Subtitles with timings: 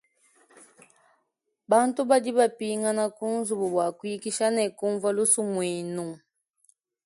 [1.71, 6.07] Bantu badi bapingana kunzubu bwa kuikisha ne kunvwa lusumwinu.